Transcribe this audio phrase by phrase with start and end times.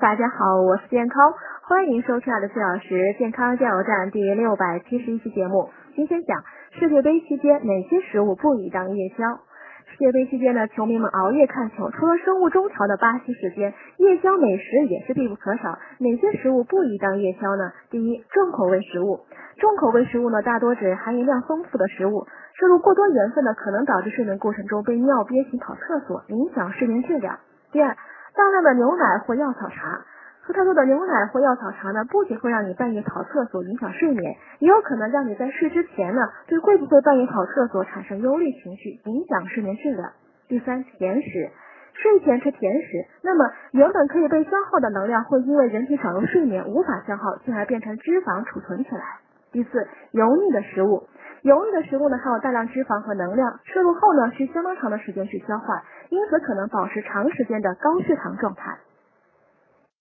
[0.00, 1.34] 大家好，我是健康，
[1.68, 5.68] 欢迎收听我的四小时健康加油站第六百七十一期节目。
[5.94, 9.40] 今天讲世界杯期间哪些食物不宜当夜宵。
[9.92, 15.78] 世界杯期间呢，球迷们熬夜看球，除了生物钟调的巴西时间，夜宵美食也是必不可少。
[15.98, 17.70] 哪些食物不宜当夜宵呢？
[17.90, 19.20] 第一，重口味食物。
[19.58, 27.38] 重口味食物呢，大多指含盐量丰富的食物，摄入过多盐分呢，可能导致睡眠过程中被尿憋醒跑厕所，影响睡眠质量。
[27.70, 27.94] 第二。
[28.40, 30.00] 大量的牛奶或药草茶，
[30.40, 40.12] 喝太多的牛奶或药草茶呢，不仅会让你半夜跑厕所影响睡眠，也有可能让你在睡之前呢，对会不会半夜跑厕所产生忧虑情绪，影响睡眠质量。
[40.48, 41.50] 第三，甜食，
[41.92, 49.02] 睡前吃甜食，那么原本可以被消耗的能量，会因为人体少入睡眠无法消耗，进而变成脂肪储存起来。
[49.52, 51.02] 第四，油腻的食物。
[51.42, 58.78] 油腻的食物呢，含有大量脂肪和能量，摄入后呢，需相当长的时间去消化，因此可能保持长时间的高血糖状态。